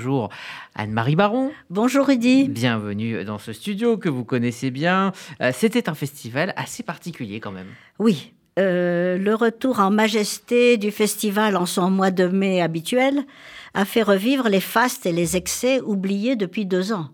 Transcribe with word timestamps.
Bonjour 0.00 0.30
Anne-Marie 0.76 1.14
Baron. 1.14 1.52
Bonjour 1.68 2.06
Rudy. 2.06 2.48
Bienvenue 2.48 3.22
dans 3.22 3.36
ce 3.36 3.52
studio 3.52 3.98
que 3.98 4.08
vous 4.08 4.24
connaissez 4.24 4.70
bien. 4.70 5.12
Euh, 5.42 5.50
c'était 5.52 5.90
un 5.90 5.94
festival 5.94 6.54
assez 6.56 6.82
particulier 6.82 7.38
quand 7.38 7.52
même. 7.52 7.66
Oui, 7.98 8.32
euh, 8.58 9.18
le 9.18 9.34
retour 9.34 9.78
en 9.78 9.90
majesté 9.90 10.78
du 10.78 10.90
festival 10.90 11.54
en 11.54 11.66
son 11.66 11.90
mois 11.90 12.10
de 12.10 12.26
mai 12.26 12.62
habituel 12.62 13.26
a 13.74 13.84
fait 13.84 14.00
revivre 14.00 14.48
les 14.48 14.60
fastes 14.60 15.04
et 15.04 15.12
les 15.12 15.36
excès 15.36 15.82
oubliés 15.82 16.34
depuis 16.34 16.64
deux 16.64 16.94
ans. 16.94 17.10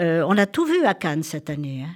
Euh, 0.00 0.24
on 0.26 0.36
a 0.38 0.46
tout 0.46 0.64
vu 0.64 0.84
à 0.84 0.94
Cannes 0.94 1.22
cette 1.22 1.50
année. 1.50 1.84
Hein. 1.86 1.94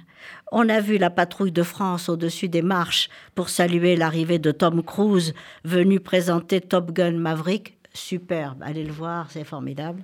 On 0.53 0.69
a 0.69 0.79
vu 0.79 0.97
la 0.97 1.09
patrouille 1.09 1.51
de 1.51 1.63
France 1.63 2.07
au-dessus 2.07 2.47
des 2.47 2.61
marches 2.61 3.09
pour 3.35 3.49
saluer 3.49 3.97
l'arrivée 3.97 4.39
de 4.39 4.51
Tom 4.51 4.81
Cruise, 4.83 5.33
venu 5.65 5.99
présenter 5.99 6.61
Top 6.61 6.93
Gun 6.93 7.17
Maverick. 7.17 7.76
Superbe, 7.97 8.61
allez 8.63 8.83
le 8.83 8.91
voir, 8.91 9.31
c'est 9.31 9.43
formidable. 9.43 10.01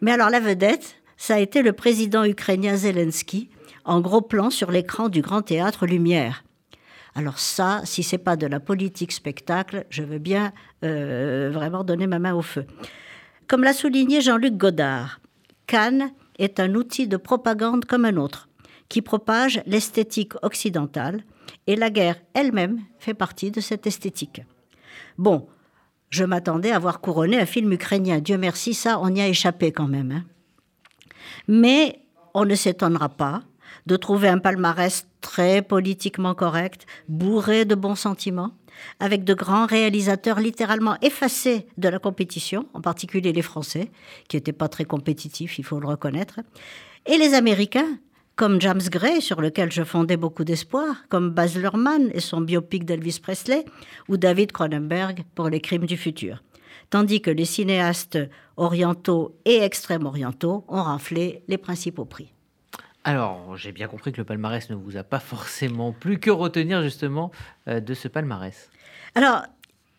Mais 0.00 0.12
alors 0.12 0.30
la 0.30 0.40
vedette, 0.40 0.96
ça 1.16 1.34
a 1.34 1.38
été 1.38 1.62
le 1.62 1.72
président 1.72 2.24
ukrainien 2.24 2.76
Zelensky, 2.76 3.50
en 3.84 4.00
gros 4.00 4.20
plan 4.20 4.50
sur 4.50 4.70
l'écran 4.70 5.08
du 5.08 5.22
Grand 5.22 5.42
Théâtre 5.42 5.86
Lumière. 5.86 6.44
Alors 7.14 7.38
ça, 7.38 7.80
si 7.84 8.02
c'est 8.02 8.18
pas 8.18 8.36
de 8.36 8.46
la 8.46 8.60
politique 8.60 9.12
spectacle, 9.12 9.86
je 9.90 10.02
veux 10.02 10.18
bien 10.18 10.52
euh, 10.84 11.50
vraiment 11.52 11.82
donner 11.82 12.06
ma 12.06 12.18
main 12.18 12.34
au 12.34 12.42
feu. 12.42 12.66
Comme 13.48 13.64
l'a 13.64 13.72
souligné 13.72 14.20
Jean-Luc 14.20 14.56
Godard, 14.56 15.20
Cannes 15.66 16.12
est 16.38 16.60
un 16.60 16.74
outil 16.74 17.08
de 17.08 17.16
propagande 17.16 17.86
comme 17.86 18.04
un 18.04 18.16
autre, 18.16 18.48
qui 18.88 19.02
propage 19.02 19.62
l'esthétique 19.66 20.34
occidentale, 20.42 21.24
et 21.66 21.76
la 21.76 21.90
guerre 21.90 22.16
elle-même 22.34 22.80
fait 22.98 23.14
partie 23.14 23.50
de 23.50 23.60
cette 23.60 23.86
esthétique. 23.86 24.42
Bon, 25.16 25.48
je 26.10 26.24
m'attendais 26.24 26.72
à 26.72 26.78
voir 26.78 27.00
couronner 27.00 27.38
un 27.38 27.46
film 27.46 27.72
ukrainien. 27.72 28.20
Dieu 28.20 28.38
merci, 28.38 28.74
ça, 28.74 28.98
on 29.00 29.14
y 29.14 29.20
a 29.20 29.28
échappé 29.28 29.72
quand 29.72 29.88
même. 29.88 30.12
Hein. 30.12 30.24
Mais 31.46 32.00
on 32.34 32.44
ne 32.44 32.54
s'étonnera 32.54 33.08
pas 33.08 33.42
de 33.86 33.96
trouver 33.96 34.28
un 34.28 34.38
palmarès 34.38 35.06
très 35.20 35.62
politiquement 35.62 36.34
correct, 36.34 36.86
bourré 37.08 37.64
de 37.64 37.74
bons 37.74 37.94
sentiments, 37.94 38.52
avec 39.00 39.24
de 39.24 39.34
grands 39.34 39.66
réalisateurs 39.66 40.40
littéralement 40.40 40.96
effacés 41.02 41.66
de 41.78 41.88
la 41.88 41.98
compétition, 41.98 42.66
en 42.74 42.80
particulier 42.80 43.32
les 43.32 43.42
Français, 43.42 43.90
qui 44.28 44.36
n'étaient 44.36 44.52
pas 44.52 44.68
très 44.68 44.84
compétitifs, 44.84 45.58
il 45.58 45.64
faut 45.64 45.80
le 45.80 45.88
reconnaître, 45.88 46.40
et 47.06 47.16
les 47.16 47.34
Américains, 47.34 47.98
comme 48.38 48.60
James 48.60 48.80
Gray, 48.88 49.20
sur 49.20 49.40
lequel 49.40 49.72
je 49.72 49.82
fondais 49.82 50.16
beaucoup 50.16 50.44
d'espoir, 50.44 50.94
comme 51.08 51.30
Baz 51.30 51.56
Luhrmann 51.56 52.08
et 52.14 52.20
son 52.20 52.40
biopic 52.40 52.84
d'Elvis 52.84 53.18
Presley, 53.20 53.64
ou 54.08 54.16
David 54.16 54.52
Cronenberg 54.52 55.24
pour 55.34 55.48
Les 55.48 55.60
Crimes 55.60 55.86
du 55.86 55.96
futur. 55.96 56.44
Tandis 56.88 57.20
que 57.20 57.32
les 57.32 57.44
cinéastes 57.44 58.16
orientaux 58.56 59.36
et 59.44 59.56
extrême-orientaux 59.56 60.64
ont 60.68 60.82
raflé 60.84 61.42
les 61.48 61.58
principaux 61.58 62.04
prix. 62.04 62.32
Alors, 63.02 63.56
j'ai 63.56 63.72
bien 63.72 63.88
compris 63.88 64.12
que 64.12 64.18
le 64.18 64.24
palmarès 64.24 64.70
ne 64.70 64.76
vous 64.76 64.96
a 64.96 65.02
pas 65.02 65.18
forcément 65.18 65.92
plu. 65.92 66.20
Que 66.20 66.30
retenir 66.30 66.80
justement 66.84 67.32
euh, 67.66 67.80
de 67.80 67.92
ce 67.92 68.06
palmarès? 68.06 68.70
Alors, 69.16 69.42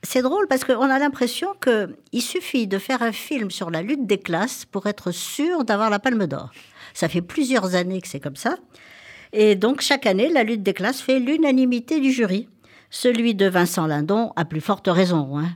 c'est 0.04 0.22
drôle 0.22 0.48
parce 0.48 0.64
qu'on 0.64 0.90
a 0.90 1.00
l'impression 1.00 1.50
qu'il 1.62 2.22
suffit 2.22 2.68
de 2.68 2.78
faire 2.78 3.02
un 3.02 3.12
film 3.12 3.52
sur 3.52 3.70
la 3.70 3.82
lutte 3.82 4.08
des 4.08 4.18
classes 4.18 4.66
pour 4.66 4.88
être 4.88 5.12
sûr 5.12 5.66
d'avoir 5.66 5.90
la 5.90 6.00
palme 6.00 6.26
d'or. 6.26 6.52
Ça 6.94 7.10
fait 7.10 7.22
plusieurs 7.22 7.76
années 7.76 8.02
que 8.02 8.08
c'est 8.08 8.20
comme 8.20 8.36
ça. 8.36 8.56
Et 9.34 9.56
donc, 9.56 9.82
chaque 9.82 10.06
année, 10.06 10.30
la 10.30 10.44
lutte 10.44 10.64
des 10.64 10.74
classes 10.74 11.02
fait 11.02 11.20
l'unanimité 11.20 12.00
du 12.00 12.12
jury. 12.12 12.48
Celui 12.90 13.36
de 13.36 13.48
Vincent 13.48 13.86
Lindon 13.86 14.32
a 14.36 14.46
plus 14.46 14.62
forte 14.62 14.88
raison. 14.88 15.38
Hein. 15.38 15.50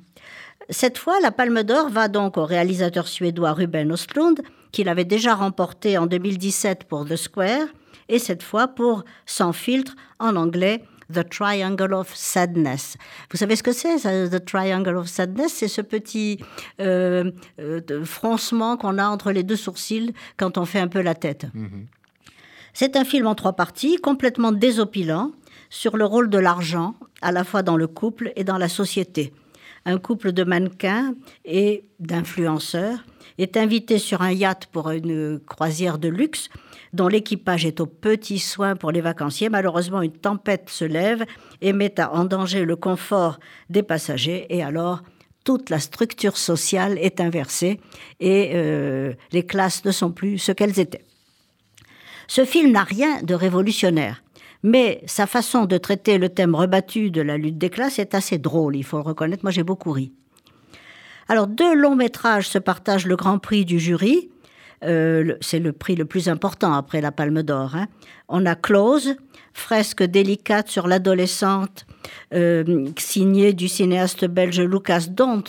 Cette 0.69 0.97
fois, 0.97 1.19
la 1.21 1.31
Palme 1.31 1.64
d'Or 1.64 1.89
va 1.89 2.08
donc 2.08 2.38
au 2.38 2.45
réalisateur 2.45 3.08
suédois 3.08 3.53
Ruben 3.53 3.91
Östlund, 3.91 4.41
qu'il 4.71 4.89
avait 4.89 5.05
déjà 5.05 5.33
remporté 5.33 5.97
en 5.97 6.05
2017 6.05 6.83
pour 6.83 7.05
The 7.05 7.16
Square, 7.16 7.67
et 8.09 8.19
cette 8.19 8.44
fois 8.44 8.67
pour 8.67 9.03
Sans 9.25 9.53
filtre 9.53 9.95
en 10.19 10.36
anglais 10.36 10.83
The 11.12 11.28
Triangle 11.28 11.94
of 11.94 12.14
Sadness. 12.14 12.98
Vous 13.32 13.38
savez 13.38 13.55
ce 13.55 13.64
que 13.64 13.72
c'est, 13.72 13.98
The 13.98 14.44
Triangle 14.44 14.98
of 14.98 15.08
Sadness? 15.08 15.54
C'est 15.54 15.67
ce 15.67 15.82
petit 15.82 16.39
euh, 16.80 17.32
euh, 17.60 18.05
froncement 18.05 18.77
qu'on 18.77 18.98
a 18.98 19.08
entre 19.08 19.32
les 19.32 19.44
deux 19.44 19.55
sourcils 19.55 20.14
quand 20.38 20.58
on 20.58 20.66
fait 20.66 20.80
un 20.80 20.88
peu 20.88 21.02
la 21.02 21.16
tête. 21.16 21.48
Mhm. 21.54 21.88
C'est 22.73 22.95
un 22.95 23.05
film 23.05 23.27
en 23.27 23.36
trois 23.36 23.54
parties, 23.54 23.98
complètement 23.98 24.52
désopilant, 24.52 25.32
sur 25.70 25.95
le 25.95 26.05
rôle 26.05 26.30
de 26.30 26.39
l'argent, 26.39 26.95
à 27.22 27.32
la 27.32 27.44
fois 27.44 27.61
dans 27.64 27.77
le 27.77 27.88
couple 27.88 28.32
et 28.36 28.44
dans 28.44 28.58
la 28.58 28.70
société. 28.70 29.33
Un 29.86 29.98
couple 29.98 30.32
de 30.32 30.44
mannequins 30.44 31.16
et 31.44 31.86
d'influenceurs 31.99 33.04
est 33.38 33.58
invité 33.58 33.98
sur 33.98 34.21
un 34.21 34.32
yacht 34.32 34.67
pour 34.67 34.89
une 34.92 35.39
croisière 35.39 35.98
de 35.98 36.08
luxe 36.08 36.49
dont 36.94 37.08
l'équipage 37.08 37.66
est 37.66 37.82
aux 37.82 37.88
petits 37.88 38.39
soins 38.39 38.76
pour 38.76 38.92
les 38.92 39.02
vacanciers. 39.02 39.49
Malheureusement, 39.49 40.02
une 40.02 40.14
tempête 40.14 40.70
se 40.70 40.86
lève 40.86 41.26
et 41.61 41.73
met 41.73 41.99
en 41.99 42.26
danger 42.26 42.66
le 42.66 42.76
confort 42.76 43.39
des 43.70 43.83
passagers. 43.83 44.45
Et 44.49 44.64
alors, 44.64 45.02
toute 45.44 45.70
la 45.70 45.80
structure 45.80 46.38
sociale 46.38 46.98
est 47.00 47.20
inversée 47.20 47.80
et 48.20 48.52
euh, 48.54 49.14
les 49.32 49.45
classes 49.45 49.83
ne 49.83 49.92
sont 49.92 50.11
plus 50.11 50.38
ce 50.38 50.52
qu'elles 50.52 50.80
étaient. 50.80 51.04
Ce 52.27 52.45
film 52.45 52.71
n'a 52.71 52.83
rien 52.83 53.21
de 53.21 53.33
révolutionnaire, 53.33 54.23
mais 54.64 55.04
sa 55.06 55.28
façon 55.28 55.66
de 55.66 55.78
traiter 55.78 56.18
le 56.18 56.30
thème 56.30 56.56
rebattu 56.56 57.12
de 57.12 57.22
la 57.22 57.38
lutte 57.38 57.58
des 57.58 57.70
classes 57.70 58.00
est 58.00 58.16
assez 58.16 58.38
drôle, 58.38 58.76
il 58.76 58.84
faut 58.84 58.98
le 58.98 59.04
reconnaître. 59.04 59.44
Moi, 59.44 59.52
j'ai 59.52 59.64
beaucoup 59.64 59.92
ri. 59.92 60.14
Alors, 61.28 61.48
deux 61.48 61.76
longs 61.76 61.96
métrages 61.96 62.50
se 62.50 62.58
partagent 62.58 63.06
le 63.06 63.16
grand 63.16 63.40
prix 63.40 63.66
du 63.66 63.80
jury. 63.80 64.30
Euh, 64.84 65.36
c'est 65.40 65.60
le 65.60 65.72
prix 65.72 65.96
le 65.96 66.06
plus 66.06 66.28
important 66.28 66.74
après 66.74 67.02
la 67.02 67.12
Palme 67.12 67.44
d'Or. 67.44 67.76
Hein. 67.76 67.88
On 68.28 68.46
a 68.46 68.56
Close, 68.56 69.16
fresque 69.54 70.04
délicate 70.04 70.68
sur 70.68 70.88
l'adolescente, 70.88 71.86
euh, 72.34 72.88
signée 72.98 73.54
du 73.54 73.68
cinéaste 73.68 74.26
belge 74.26 74.60
Lucas 74.60 75.06
Dont, 75.10 75.44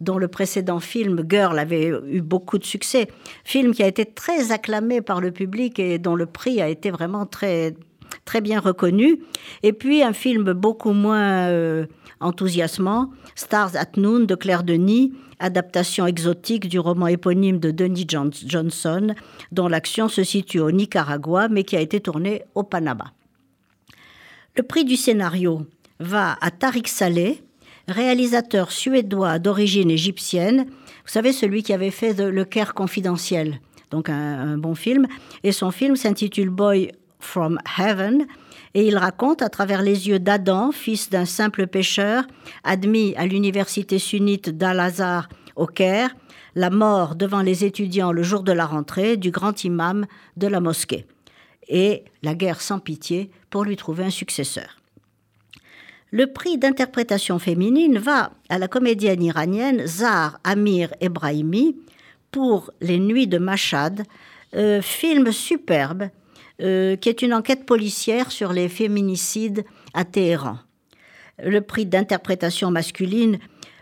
dont 0.00 0.16
le 0.16 0.28
précédent 0.28 0.80
film 0.80 1.22
Girl 1.28 1.58
avait 1.58 1.92
eu 2.06 2.22
beaucoup 2.22 2.56
de 2.56 2.64
succès. 2.64 3.08
Film 3.44 3.74
qui 3.74 3.82
a 3.82 3.86
été 3.86 4.06
très 4.06 4.52
acclamé 4.52 5.02
par 5.02 5.20
le 5.20 5.32
public 5.32 5.78
et 5.78 5.98
dont 5.98 6.14
le 6.14 6.26
prix 6.26 6.62
a 6.62 6.68
été 6.68 6.90
vraiment 6.90 7.26
très 7.26 7.74
très 8.28 8.42
bien 8.42 8.60
reconnu. 8.60 9.20
Et 9.62 9.72
puis 9.72 10.02
un 10.02 10.12
film 10.12 10.52
beaucoup 10.52 10.92
moins 10.92 11.48
euh, 11.48 11.86
enthousiasmant, 12.20 13.10
Stars 13.34 13.74
at 13.74 13.92
Noon 13.96 14.26
de 14.26 14.34
Claire 14.34 14.64
Denis, 14.64 15.14
adaptation 15.38 16.06
exotique 16.06 16.68
du 16.68 16.78
roman 16.78 17.06
éponyme 17.06 17.58
de 17.58 17.70
Denis 17.70 18.06
Johnson, 18.06 19.14
dont 19.50 19.66
l'action 19.66 20.10
se 20.10 20.24
situe 20.24 20.60
au 20.60 20.70
Nicaragua, 20.70 21.48
mais 21.48 21.64
qui 21.64 21.74
a 21.74 21.80
été 21.80 22.00
tournée 22.00 22.42
au 22.54 22.64
Panama. 22.64 23.14
Le 24.56 24.62
prix 24.62 24.84
du 24.84 24.96
scénario 24.96 25.62
va 25.98 26.36
à 26.42 26.50
Tariq 26.50 26.86
Saleh, 26.90 27.42
réalisateur 27.86 28.72
suédois 28.72 29.38
d'origine 29.38 29.90
égyptienne. 29.90 30.66
Vous 30.66 31.12
savez, 31.12 31.32
celui 31.32 31.62
qui 31.62 31.72
avait 31.72 31.90
fait 31.90 32.12
Le 32.12 32.44
Caire 32.44 32.74
confidentiel, 32.74 33.60
donc 33.90 34.10
un, 34.10 34.52
un 34.52 34.58
bon 34.58 34.74
film. 34.74 35.06
Et 35.44 35.52
son 35.52 35.70
film 35.70 35.96
s'intitule 35.96 36.50
Boy 36.50 36.90
from 37.18 37.58
Heaven 37.78 38.26
et 38.74 38.86
il 38.86 38.96
raconte 38.96 39.42
à 39.42 39.48
travers 39.48 39.82
les 39.82 40.08
yeux 40.08 40.18
d'Adam, 40.18 40.72
fils 40.72 41.10
d'un 41.10 41.24
simple 41.24 41.66
pêcheur, 41.66 42.24
admis 42.64 43.14
à 43.16 43.26
l'université 43.26 43.98
sunnite 43.98 44.50
d'Al-Azhar 44.50 45.28
au 45.56 45.66
Caire, 45.66 46.14
la 46.54 46.70
mort 46.70 47.14
devant 47.14 47.42
les 47.42 47.64
étudiants 47.64 48.12
le 48.12 48.22
jour 48.22 48.42
de 48.42 48.52
la 48.52 48.66
rentrée 48.66 49.16
du 49.16 49.30
grand 49.30 49.64
imam 49.64 50.06
de 50.36 50.46
la 50.46 50.60
mosquée, 50.60 51.06
et 51.68 52.04
la 52.22 52.34
guerre 52.34 52.60
sans 52.60 52.78
pitié 52.78 53.30
pour 53.50 53.64
lui 53.64 53.76
trouver 53.76 54.04
un 54.04 54.10
successeur. 54.10 54.76
Le 56.10 56.26
prix 56.32 56.56
d'interprétation 56.56 57.38
féminine 57.38 57.98
va 57.98 58.32
à 58.48 58.58
la 58.58 58.66
comédienne 58.66 59.22
iranienne 59.22 59.86
Zahar 59.86 60.40
Amir 60.42 60.94
Ebrahimi 61.00 61.76
pour 62.30 62.70
Les 62.80 62.98
Nuits 62.98 63.26
de 63.26 63.38
Mashhad, 63.38 64.04
euh, 64.54 64.80
film 64.80 65.30
superbe 65.32 66.08
euh, 66.60 66.96
qui 66.96 67.08
est 67.08 67.22
une 67.22 67.34
enquête 67.34 67.66
policière 67.66 68.32
sur 68.32 68.52
les 68.52 68.68
féminicides 68.68 69.64
à 69.94 70.04
Téhéran. 70.04 70.58
Le 71.42 71.60
prix 71.60 71.86
d'interprétation 71.86 72.70
masculine 72.70 73.38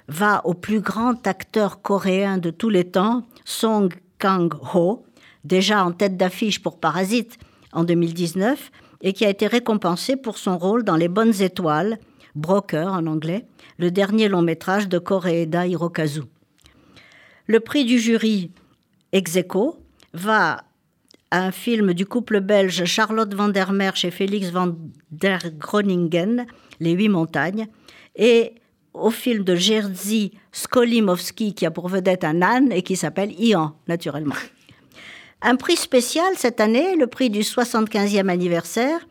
va 0.08 0.44
au 0.44 0.54
plus 0.54 0.80
grand 0.80 1.26
acteur 1.26 1.80
coréen 1.80 2.38
de 2.38 2.50
tous 2.50 2.68
les 2.68 2.84
temps, 2.84 3.26
Song 3.44 3.92
Kang-ho, 4.18 5.04
déjà 5.44 5.84
en 5.84 5.92
tête 5.92 6.16
d'affiche 6.16 6.62
pour 6.62 6.78
Parasite 6.78 7.38
en 7.72 7.84
2019 7.84 8.70
et 9.02 9.12
qui 9.12 9.24
a 9.24 9.30
été 9.30 9.46
récompensé 9.46 10.16
pour 10.16 10.38
son 10.38 10.58
rôle 10.58 10.84
dans 10.84 10.96
Les 10.96 11.08
Bonnes 11.08 11.40
Étoiles, 11.40 11.98
Broker 12.34 12.92
en 12.92 13.06
anglais, 13.06 13.46
le 13.78 13.90
dernier 13.90 14.28
long 14.28 14.42
métrage 14.42 14.88
de 14.88 14.98
Koreeda 14.98 15.66
Hirokazu. 15.66 16.22
Le 17.46 17.60
prix 17.60 17.84
du 17.84 17.98
jury 17.98 18.50
Execo 19.12 19.78
va 20.12 20.64
un 21.30 21.50
film 21.50 21.92
du 21.92 22.06
couple 22.06 22.40
belge 22.40 22.84
Charlotte 22.84 23.34
van 23.34 23.48
der 23.48 23.72
Merch 23.72 24.04
et 24.04 24.10
Félix 24.10 24.50
van 24.50 24.76
der 25.10 25.38
Groningen, 25.58 26.46
Les 26.80 26.92
Huit 26.92 27.08
Montagnes, 27.08 27.66
et 28.14 28.54
au 28.94 29.10
film 29.10 29.44
de 29.44 29.54
Jerzy 29.54 30.32
Skolimowski 30.52 31.54
qui 31.54 31.66
a 31.66 31.70
pour 31.70 31.88
vedette 31.88 32.24
un 32.24 32.42
âne 32.42 32.72
et 32.72 32.82
qui 32.82 32.96
s'appelle 32.96 33.32
Ian, 33.38 33.76
naturellement. 33.88 34.34
Un 35.42 35.56
prix 35.56 35.76
spécial 35.76 36.32
cette 36.36 36.60
année, 36.60 36.96
le 36.96 37.06
prix 37.06 37.28
du 37.28 37.40
75e 37.40 38.28
anniversaire, 38.28 39.06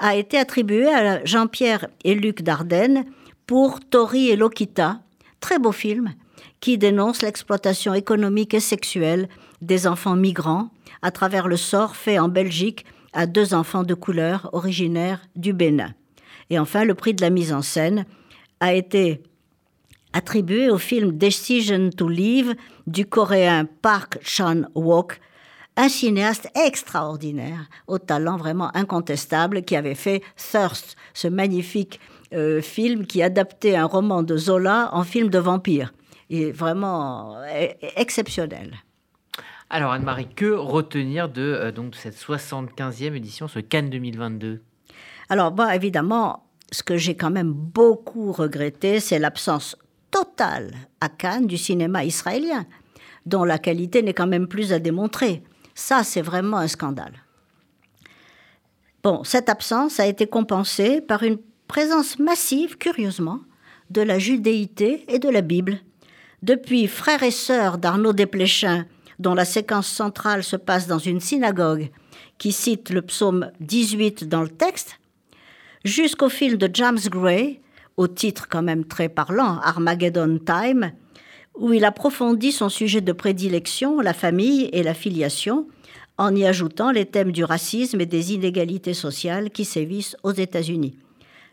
a 0.00 0.16
été 0.16 0.38
attribué 0.38 0.92
à 0.92 1.24
Jean-Pierre 1.24 1.86
et 2.04 2.14
Luc 2.14 2.42
Dardenne 2.42 3.04
pour 3.46 3.80
Tori 3.80 4.30
et 4.30 4.36
Lokita, 4.36 5.00
très 5.40 5.58
beau 5.58 5.72
film, 5.72 6.14
qui 6.60 6.76
dénonce 6.76 7.22
l'exploitation 7.22 7.94
économique 7.94 8.54
et 8.54 8.60
sexuelle 8.60 9.28
des 9.60 9.86
enfants 9.86 10.16
migrants 10.16 10.70
à 11.02 11.10
travers 11.10 11.48
le 11.48 11.56
sort 11.56 11.96
fait 11.96 12.18
en 12.18 12.28
Belgique 12.28 12.86
à 13.12 13.26
deux 13.26 13.54
enfants 13.54 13.82
de 13.82 13.94
couleur 13.94 14.48
originaires 14.52 15.20
du 15.36 15.52
Bénin. 15.52 15.92
Et 16.50 16.58
enfin, 16.58 16.84
le 16.84 16.94
prix 16.94 17.14
de 17.14 17.20
la 17.20 17.30
mise 17.30 17.52
en 17.52 17.62
scène 17.62 18.06
a 18.60 18.72
été 18.72 19.22
attribué 20.12 20.70
au 20.70 20.78
film 20.78 21.12
Decision 21.12 21.90
to 21.90 22.08
Leave 22.08 22.54
du 22.86 23.06
coréen 23.06 23.66
Park 23.82 24.18
Chan-wook, 24.22 25.20
un 25.76 25.88
cinéaste 25.88 26.50
extraordinaire, 26.54 27.68
au 27.86 27.98
talent 27.98 28.36
vraiment 28.36 28.74
incontestable, 28.76 29.62
qui 29.62 29.74
avait 29.74 29.94
fait 29.94 30.22
Thirst, 30.36 30.96
ce 31.14 31.28
magnifique 31.28 31.98
euh, 32.34 32.60
film 32.60 33.06
qui 33.06 33.22
adaptait 33.22 33.76
un 33.76 33.86
roman 33.86 34.22
de 34.22 34.36
Zola 34.36 34.90
en 34.92 35.02
film 35.02 35.28
de 35.28 35.38
vampire. 35.38 35.94
Il 36.28 36.42
est 36.42 36.52
vraiment 36.52 37.36
euh, 37.38 37.68
exceptionnel. 37.96 38.74
Alors 39.74 39.92
Anne-Marie, 39.92 40.28
que 40.28 40.52
retenir 40.52 41.30
de, 41.30 41.40
euh, 41.40 41.72
donc, 41.72 41.94
cette 41.96 42.14
75e 42.14 43.14
édition, 43.14 43.48
ce 43.48 43.58
Cannes 43.58 43.88
2022 43.88 44.60
Alors, 45.30 45.50
bah, 45.50 45.74
évidemment, 45.74 46.44
ce 46.70 46.82
que 46.82 46.98
j'ai 46.98 47.16
quand 47.16 47.30
même 47.30 47.50
beaucoup 47.54 48.32
regretté, 48.32 49.00
c'est 49.00 49.18
l'absence 49.18 49.78
totale 50.10 50.74
à 51.00 51.08
Cannes 51.08 51.46
du 51.46 51.56
cinéma 51.56 52.04
israélien, 52.04 52.66
dont 53.24 53.44
la 53.44 53.58
qualité 53.58 54.02
n'est 54.02 54.12
quand 54.12 54.26
même 54.26 54.46
plus 54.46 54.74
à 54.74 54.78
démontrer. 54.78 55.42
Ça, 55.74 56.04
c'est 56.04 56.20
vraiment 56.20 56.58
un 56.58 56.68
scandale. 56.68 57.14
Bon, 59.02 59.24
cette 59.24 59.48
absence 59.48 59.98
a 59.98 60.06
été 60.06 60.26
compensée 60.26 61.00
par 61.00 61.22
une 61.22 61.38
présence 61.66 62.18
massive, 62.18 62.76
curieusement, 62.76 63.40
de 63.88 64.02
la 64.02 64.18
judéité 64.18 65.06
et 65.08 65.18
de 65.18 65.30
la 65.30 65.40
Bible. 65.40 65.78
Depuis 66.42 66.88
Frères 66.88 67.22
et 67.22 67.30
Sœurs 67.30 67.78
d'Arnaud 67.78 68.12
Desplechin, 68.12 68.84
dont 69.22 69.34
la 69.34 69.46
séquence 69.46 69.86
centrale 69.86 70.44
se 70.44 70.56
passe 70.56 70.86
dans 70.86 70.98
une 70.98 71.20
synagogue 71.20 71.90
qui 72.36 72.52
cite 72.52 72.90
le 72.90 73.02
psaume 73.02 73.50
18 73.60 74.28
dans 74.28 74.42
le 74.42 74.48
texte, 74.48 74.98
jusqu'au 75.84 76.28
film 76.28 76.56
de 76.56 76.68
James 76.72 76.98
Gray, 77.06 77.60
au 77.96 78.08
titre 78.08 78.48
quand 78.50 78.62
même 78.62 78.84
très 78.84 79.08
parlant, 79.08 79.58
Armageddon 79.62 80.38
Time, 80.44 80.92
où 81.54 81.72
il 81.72 81.84
approfondit 81.84 82.52
son 82.52 82.68
sujet 82.68 83.00
de 83.00 83.12
prédilection, 83.12 84.00
la 84.00 84.14
famille 84.14 84.68
et 84.72 84.82
la 84.82 84.94
filiation, 84.94 85.68
en 86.18 86.34
y 86.34 86.44
ajoutant 86.44 86.90
les 86.90 87.06
thèmes 87.06 87.32
du 87.32 87.44
racisme 87.44 88.00
et 88.00 88.06
des 88.06 88.34
inégalités 88.34 88.94
sociales 88.94 89.50
qui 89.50 89.64
sévissent 89.64 90.16
aux 90.22 90.32
États-Unis. 90.32 90.96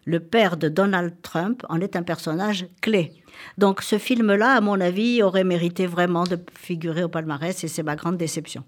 Le 0.10 0.20
père 0.20 0.58
de 0.58 0.70
Donald 0.70 1.14
Trump 1.22 1.64
en 1.70 1.80
est 1.82 1.96
un 1.96 2.02
personnage 2.02 2.66
clé. 2.82 3.14
Donc 3.60 3.84
ce 3.84 4.00
film-là, 4.00 4.54
à 4.54 4.60
mon 4.60 4.82
avis, 4.82 5.22
aurait 5.22 5.44
mérité 5.44 5.86
vraiment 5.86 6.24
de 6.24 6.40
figurer 6.58 7.04
au 7.04 7.10
palmarès 7.10 7.64
et 7.64 7.68
c'est 7.68 7.84
ma 7.84 7.96
grande 7.96 8.18
déception. 8.18 8.64